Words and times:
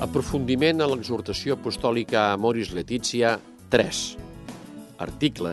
Aprofundiment 0.00 0.80
a 0.80 0.86
l'exhortació 0.88 1.58
apostòlica 1.58 2.20
a 2.30 2.36
Moris 2.40 2.70
Letícia 2.72 3.34
3. 3.68 3.98
Article 5.04 5.50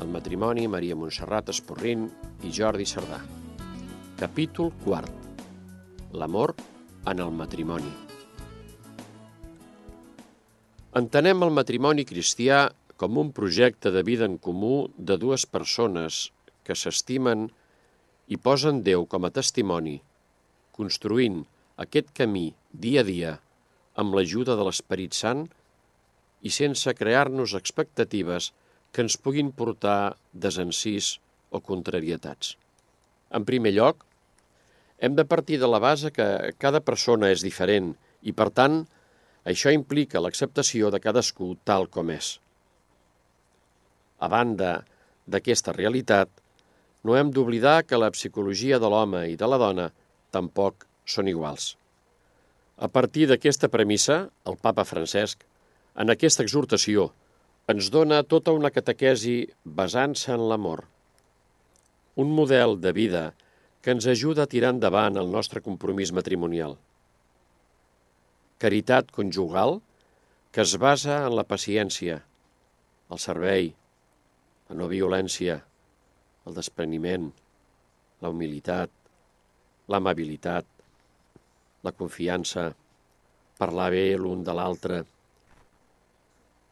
del 0.00 0.08
matrimoni 0.10 0.64
Maria 0.66 0.96
Montserrat 0.98 1.52
Esporrin 1.52 2.08
i 2.42 2.50
Jordi 2.56 2.82
Cerdà. 2.92 3.20
Capítol 4.18 4.72
4. 4.82 5.12
L'amor 6.18 6.52
en 7.12 7.22
el 7.22 7.30
matrimoni. 7.30 7.92
Entenem 10.98 11.44
el 11.46 11.54
matrimoni 11.54 12.04
cristià 12.08 12.64
com 12.98 13.20
un 13.22 13.30
projecte 13.36 13.92
de 13.94 14.02
vida 14.02 14.26
en 14.26 14.34
comú 14.48 14.88
de 14.98 15.14
dues 15.26 15.44
persones 15.46 16.18
que 16.66 16.74
s'estimen 16.74 17.46
i 18.26 18.34
posen 18.48 18.82
Déu 18.82 19.06
com 19.06 19.30
a 19.30 19.30
testimoni, 19.38 19.94
construint 20.74 21.44
aquest 21.86 22.10
camí 22.18 22.48
dia 22.74 23.06
a 23.06 23.08
dia 23.12 23.32
amb 23.98 24.14
l'ajuda 24.14 24.56
de 24.58 24.66
l'Esperit 24.66 25.16
Sant 25.16 25.46
i 26.42 26.52
sense 26.54 26.94
crear-nos 26.96 27.54
expectatives 27.58 28.52
que 28.92 29.04
ens 29.04 29.16
puguin 29.16 29.50
portar 29.54 30.16
desencís 30.32 31.18
o 31.50 31.60
contrarietats. 31.60 32.56
En 33.30 33.46
primer 33.46 33.72
lloc, 33.76 34.04
hem 34.98 35.14
de 35.16 35.24
partir 35.24 35.58
de 35.60 35.68
la 35.70 35.80
base 35.82 36.10
que 36.12 36.52
cada 36.58 36.82
persona 36.84 37.30
és 37.34 37.44
diferent 37.44 37.94
i, 38.22 38.32
per 38.32 38.50
tant, 38.50 38.82
això 39.48 39.72
implica 39.72 40.20
l'acceptació 40.20 40.90
de 40.92 41.00
cadascú 41.00 41.54
tal 41.64 41.88
com 41.88 42.10
és. 42.12 42.36
A 44.20 44.28
banda 44.28 44.82
d'aquesta 45.30 45.72
realitat, 45.72 46.28
no 47.04 47.16
hem 47.16 47.30
d'oblidar 47.32 47.82
que 47.88 48.00
la 48.00 48.10
psicologia 48.12 48.78
de 48.78 48.90
l'home 48.92 49.24
i 49.32 49.38
de 49.40 49.48
la 49.48 49.58
dona 49.60 49.88
tampoc 50.34 50.84
són 51.08 51.30
iguals. 51.32 51.74
A 52.80 52.88
partir 52.88 53.26
d'aquesta 53.28 53.68
premissa, 53.68 54.30
el 54.48 54.56
papa 54.56 54.86
Francesc, 54.88 55.42
en 56.00 56.12
aquesta 56.12 56.44
exhortació, 56.46 57.10
ens 57.68 57.90
dona 57.92 58.22
tota 58.24 58.54
una 58.56 58.70
catequesi 58.72 59.34
basant-se 59.64 60.32
en 60.32 60.46
l'amor. 60.48 60.86
Un 62.16 62.32
model 62.38 62.78
de 62.80 62.94
vida 62.96 63.24
que 63.84 63.92
ens 63.92 64.08
ajuda 64.08 64.46
a 64.46 64.50
tirar 64.54 64.72
endavant 64.74 65.20
el 65.20 65.28
nostre 65.28 65.60
compromís 65.60 66.14
matrimonial. 66.16 66.78
Caritat 68.64 69.12
conjugal 69.12 69.78
que 70.50 70.64
es 70.64 70.74
basa 70.80 71.20
en 71.28 71.36
la 71.36 71.44
paciència, 71.52 72.18
el 73.12 73.20
servei, 73.20 73.70
la 74.70 74.80
no 74.80 74.88
violència, 74.88 75.60
el 76.48 76.56
despreniment, 76.56 77.28
la 78.24 78.32
humilitat, 78.32 78.90
l'amabilitat, 79.92 80.66
la 81.86 81.92
confiança, 81.96 82.70
parlar 83.60 83.90
bé 83.94 84.04
l'un 84.16 84.44
de 84.44 84.54
l'altre, 84.56 85.02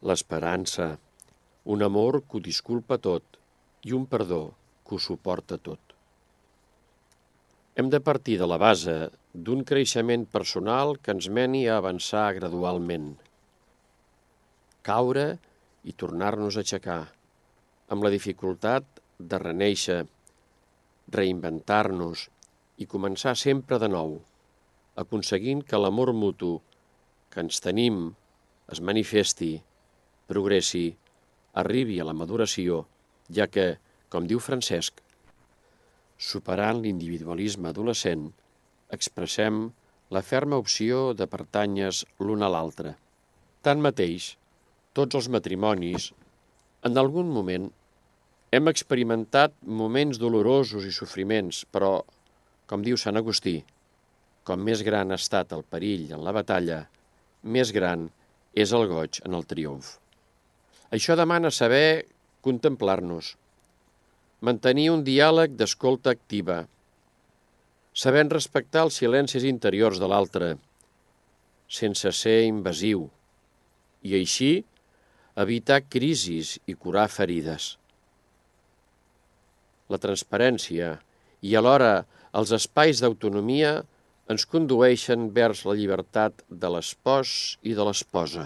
l'esperança, 0.09 0.95
un 1.75 1.85
amor 1.85 2.23
que 2.25 2.39
ho 2.39 2.45
disculpa 2.45 2.99
tot 3.03 3.39
i 3.89 3.95
un 3.97 4.07
perdó 4.07 4.43
que 4.87 4.97
ho 4.97 5.01
suporta 5.03 5.59
tot. 5.59 5.81
Hem 7.79 7.91
de 7.95 8.01
partir 8.03 8.39
de 8.41 8.47
la 8.51 8.59
base 8.59 8.95
d'un 9.35 9.65
creixement 9.65 10.25
personal 10.33 10.97
que 11.03 11.15
ens 11.15 11.29
meni 11.31 11.67
a 11.69 11.77
avançar 11.79 12.27
gradualment. 12.39 13.13
Caure 14.83 15.27
i 15.85 15.95
tornar-nos 16.03 16.57
a 16.57 16.65
aixecar, 16.65 17.03
amb 17.89 18.05
la 18.05 18.11
dificultat 18.15 18.89
de 19.19 19.39
reneixer, 19.43 20.01
reinventar-nos 21.15 22.27
i 22.79 22.87
començar 22.87 23.35
sempre 23.39 23.79
de 23.83 23.89
nou, 23.93 24.19
aconseguint 24.99 25.63
que 25.65 25.79
l'amor 25.79 26.13
mutu 26.13 26.59
que 27.33 27.43
ens 27.45 27.61
tenim 27.65 28.09
es 28.73 28.81
manifesti, 28.85 29.53
progressi, 30.29 30.87
arribi 31.63 31.99
a 32.01 32.07
la 32.09 32.17
maduració, 32.17 32.83
ja 33.33 33.47
que, 33.49 33.77
com 34.13 34.27
diu 34.29 34.41
Francesc, 34.43 35.01
superant 36.19 36.83
l'individualisme 36.83 37.71
adolescent, 37.71 38.29
expressem 38.95 39.69
la 40.11 40.25
ferma 40.25 40.59
opció 40.61 41.13
de 41.15 41.29
pertanyes 41.31 42.05
l'un 42.25 42.43
a 42.43 42.51
l'altre. 42.53 42.95
Tanmateix, 43.63 44.35
tots 44.97 45.19
els 45.19 45.29
matrimonis, 45.33 46.11
en 46.89 46.97
algun 46.99 47.31
moment, 47.31 47.69
hem 48.51 48.71
experimentat 48.71 49.55
moments 49.81 50.19
dolorosos 50.21 50.87
i 50.89 50.93
sofriments, 50.95 51.65
però, 51.71 52.01
com 52.67 52.85
diu 52.85 52.97
Sant 52.97 53.21
Agustí, 53.21 53.59
com 54.49 54.63
més 54.65 54.81
gran 54.87 55.13
ha 55.13 55.19
estat 55.21 55.53
el 55.53 55.65
perill 55.69 56.15
en 56.17 56.25
la 56.25 56.33
batalla, 56.33 56.81
més 57.45 57.73
gran 57.77 58.07
és 58.57 58.73
el 58.73 58.87
goig 58.89 59.21
en 59.29 59.37
el 59.37 59.45
triomf. 59.51 59.99
Això 60.97 61.17
demana 61.21 61.51
saber 61.53 62.09
contemplar-nos, 62.47 63.35
mantenir 64.41 64.89
un 64.95 65.05
diàleg 65.05 65.53
d'escolta 65.59 66.15
activa, 66.17 66.63
sabent 67.93 68.33
respectar 68.33 68.87
els 68.87 68.97
silencis 69.03 69.45
interiors 69.45 70.01
de 70.01 70.09
l'altre, 70.09 70.55
sense 71.69 72.13
ser 72.17 72.39
invasiu, 72.49 73.05
i 74.09 74.15
així 74.17 74.53
evitar 75.39 75.83
crisis 75.91 76.57
i 76.67 76.75
curar 76.75 77.09
ferides. 77.13 77.75
La 79.93 80.01
transparència 80.01 80.95
i 81.45 81.55
alhora 81.59 81.93
els 82.39 82.53
espais 82.57 83.03
d'autonomia 83.03 83.77
ens 84.29 84.45
condueixen 84.45 85.31
vers 85.37 85.65
la 85.65 85.75
llibertat 85.79 86.43
de 86.49 86.71
l'espòs 86.75 87.31
i 87.65 87.73
de 87.77 87.87
l'esposa. 87.89 88.45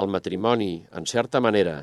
El 0.00 0.10
matrimoni, 0.12 0.84
en 0.96 1.08
certa 1.08 1.40
manera, 1.40 1.78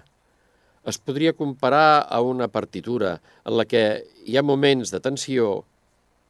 es 0.88 1.00
podria 1.02 1.34
comparar 1.34 2.06
a 2.06 2.22
una 2.22 2.48
partitura 2.48 3.18
en 3.44 3.58
la 3.58 3.66
que 3.66 3.84
hi 4.26 4.38
ha 4.38 4.46
moments 4.46 4.94
de 4.94 5.02
tensió 5.04 5.50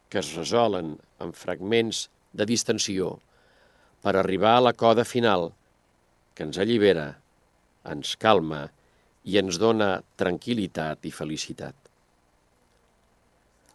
que 0.10 0.20
es 0.24 0.34
resolen 0.40 0.96
en 1.24 1.34
fragments 1.36 2.08
de 2.32 2.48
distensió 2.48 3.18
per 4.02 4.16
arribar 4.16 4.56
a 4.58 4.66
la 4.70 4.74
coda 4.74 5.04
final 5.04 5.52
que 6.34 6.48
ens 6.48 6.60
allibera, 6.64 7.10
ens 7.92 8.16
calma 8.22 8.68
i 9.28 9.36
ens 9.42 9.60
dona 9.60 9.98
tranquil·litat 10.22 11.08
i 11.10 11.12
felicitat. 11.12 11.76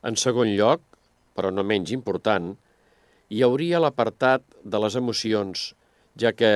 En 0.02 0.16
segon 0.19 0.50
lloc, 0.56 0.81
però 1.37 1.50
no 1.54 1.65
menys 1.65 1.93
important, 1.94 2.53
hi 3.32 3.43
hauria 3.47 3.81
l'apartat 3.81 4.44
de 4.65 4.81
les 4.84 4.97
emocions, 5.00 5.72
ja 6.20 6.32
que, 6.37 6.53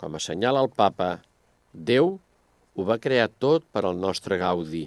com 0.00 0.18
assenyala 0.18 0.64
el 0.64 0.70
papa, 0.74 1.12
Déu 1.72 2.18
ho 2.76 2.84
va 2.88 2.98
crear 3.00 3.30
tot 3.40 3.64
per 3.72 3.84
al 3.88 3.96
nostre 4.00 4.36
gaudi. 4.40 4.82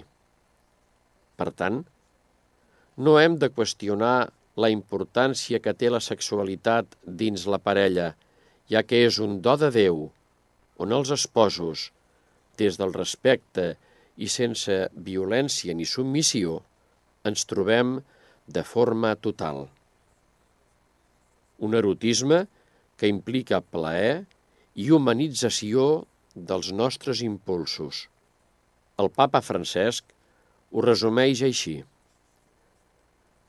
Per 1.36 1.48
tant, 1.60 1.80
no 2.96 3.16
hem 3.20 3.34
de 3.40 3.48
qüestionar 3.52 4.28
la 4.56 4.70
importància 4.72 5.60
que 5.64 5.74
té 5.74 5.90
la 5.92 6.00
sexualitat 6.00 6.94
dins 7.22 7.46
la 7.50 7.58
parella, 7.58 8.12
ja 8.70 8.82
que 8.82 9.02
és 9.06 9.18
un 9.22 9.40
do 9.44 9.56
de 9.60 9.72
Déu, 9.74 10.06
on 10.78 10.94
els 10.96 11.12
esposos, 11.16 11.90
des 12.56 12.78
del 12.80 12.94
respecte 12.96 13.74
i 14.16 14.28
sense 14.32 14.78
violència 15.08 15.74
ni 15.76 15.84
submissió, 15.88 16.60
ens 17.28 17.44
trobem 17.50 17.98
de 18.46 18.62
forma 18.62 19.14
total. 19.16 19.66
Un 21.58 21.74
erotisme 21.74 22.44
que 22.96 23.10
implica 23.10 23.60
plaer 23.60 24.26
i 24.76 24.90
humanització 24.92 26.06
dels 26.34 26.72
nostres 26.72 27.22
impulsos. 27.24 28.06
El 29.00 29.10
papa 29.12 29.42
Francesc 29.44 30.12
ho 30.72 30.84
resumeix 30.84 31.42
així. 31.46 31.76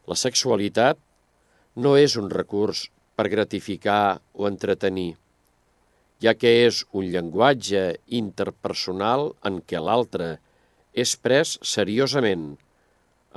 La 0.08 0.16
sexualitat 0.16 1.00
no 1.76 1.96
és 2.00 2.16
un 2.20 2.30
recurs 2.32 2.88
per 3.20 3.28
gratificar 3.34 4.20
o 4.34 4.48
entretenir, 4.48 5.16
ja 6.24 6.34
que 6.34 6.52
és 6.66 6.84
un 6.92 7.10
llenguatge 7.14 7.84
interpersonal 8.20 9.32
en 9.50 9.60
què 9.62 9.82
l'altre 9.84 10.38
és 10.98 11.14
pres 11.22 11.58
seriosament, 11.76 12.56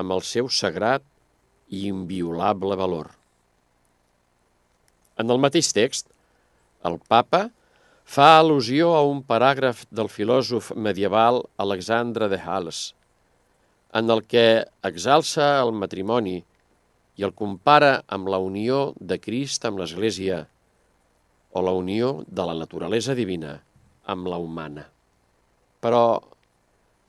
amb 0.01 0.17
el 0.17 0.23
seu 0.25 0.49
sagrat 0.49 1.05
i 1.71 1.87
inviolable 1.89 2.77
valor. 2.77 3.15
En 5.21 5.31
el 5.31 5.41
mateix 5.43 5.71
text, 5.77 6.09
el 6.85 6.99
papa 7.13 7.49
fa 8.11 8.29
al·lusió 8.41 8.95
a 8.97 9.03
un 9.07 9.21
paràgraf 9.23 9.85
del 9.95 10.09
filòsof 10.11 10.73
medieval 10.75 11.45
Alexandre 11.63 12.29
de 12.33 12.39
Hales, 12.43 12.81
en 13.95 14.11
el 14.11 14.23
que 14.27 14.65
exalça 14.87 15.53
el 15.61 15.73
matrimoni 15.77 16.41
i 17.21 17.27
el 17.27 17.35
compara 17.37 18.01
amb 18.09 18.31
la 18.33 18.41
unió 18.43 18.81
de 18.99 19.19
Crist 19.23 19.67
amb 19.69 19.83
l'Església 19.83 20.45
o 21.53 21.63
la 21.63 21.75
unió 21.77 22.21
de 22.27 22.47
la 22.47 22.57
naturalesa 22.57 23.15
divina 23.19 23.59
amb 24.11 24.31
la 24.31 24.39
humana. 24.43 24.87
Però 25.83 26.05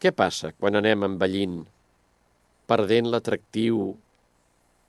què 0.02 0.12
passa 0.12 0.52
quan 0.58 0.78
anem 0.80 1.06
envellint, 1.08 1.62
perdent 2.70 3.10
l'atractiu 3.14 3.92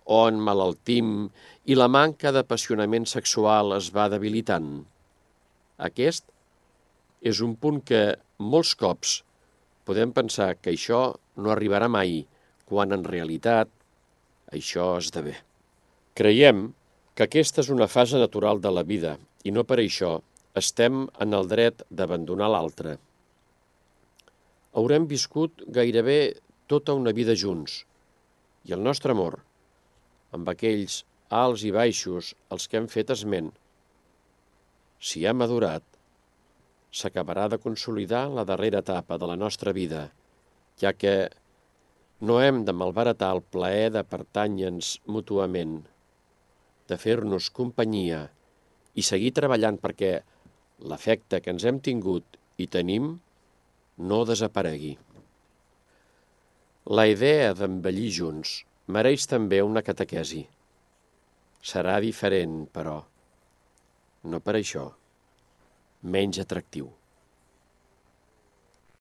o 0.05 0.31
malaltim 0.31 1.29
i 1.65 1.77
la 1.79 1.89
manca 1.89 2.33
d'apassionament 2.33 3.07
sexual 3.07 3.77
es 3.77 3.91
va 3.95 4.09
debilitant. 4.09 4.85
Aquest 5.79 6.25
és 7.23 7.41
un 7.41 7.55
punt 7.57 7.81
que 7.87 8.17
molts 8.39 8.75
cops 8.75 9.23
podem 9.87 10.13
pensar 10.13 10.55
que 10.59 10.73
això 10.75 11.15
no 11.37 11.51
arribarà 11.51 11.89
mai, 11.89 12.27
quan 12.67 12.93
en 12.93 13.05
realitat 13.05 13.71
això 14.53 14.97
esdevé. 14.99 15.37
Creiem 16.15 16.73
que 17.15 17.27
aquesta 17.27 17.63
és 17.63 17.71
una 17.73 17.89
fase 17.89 18.19
natural 18.19 18.61
de 18.61 18.71
la 18.71 18.83
vida 18.83 19.17
i 19.45 19.53
no 19.55 19.65
per 19.65 19.79
això 19.81 20.19
estem 20.59 21.07
en 21.25 21.33
el 21.37 21.49
dret 21.49 21.83
d'abandonar 21.91 22.51
l'altre. 22.53 22.99
Haurem 24.77 25.07
viscut 25.09 25.65
gairebé 25.69 26.35
tota 26.69 26.97
una 26.97 27.13
vida 27.13 27.37
junts 27.37 27.83
i 28.69 28.73
el 28.77 28.85
nostre 28.85 29.13
amor, 29.13 29.41
amb 30.37 30.49
aquells 30.53 31.03
alts 31.43 31.65
i 31.69 31.73
baixos 31.75 32.33
als 32.53 32.69
que 32.69 32.81
hem 32.81 32.89
fet 32.93 33.13
esment, 33.15 33.51
si 35.03 35.25
ha 35.27 35.33
madurat, 35.35 35.85
s'acabarà 36.93 37.49
de 37.53 37.59
consolidar 37.59 38.27
la 38.31 38.45
darrera 38.49 38.83
etapa 38.85 39.19
de 39.19 39.29
la 39.31 39.37
nostra 39.37 39.73
vida, 39.73 40.03
ja 40.81 40.93
que 40.93 41.15
no 42.21 42.39
hem 42.41 42.63
de 42.69 42.75
malbaratar 42.77 43.33
el 43.37 43.43
plaer 43.55 43.89
de 43.97 44.05
pertànyer-nos 44.07 44.93
mútuament, 45.17 45.81
de 46.89 46.99
fer-nos 47.05 47.49
companyia 47.51 48.27
i 48.95 49.03
seguir 49.09 49.33
treballant 49.35 49.79
perquè 49.83 50.13
l'efecte 50.93 51.41
que 51.41 51.51
ens 51.55 51.65
hem 51.67 51.81
tingut 51.81 52.39
i 52.63 52.69
tenim 52.71 53.15
no 54.11 54.21
desaparegui. 54.29 54.93
La 56.99 57.07
idea 57.11 57.55
d'envellir 57.59 58.11
junts 58.15 58.61
mereix 58.87 59.27
també 59.31 59.61
una 59.63 59.83
catequesi. 59.83 60.43
Serà 61.63 62.01
diferent, 62.03 62.65
però, 62.75 62.97
no 64.25 64.41
per 64.41 64.57
això, 64.59 64.89
menys 66.03 66.41
atractiu. 66.43 66.89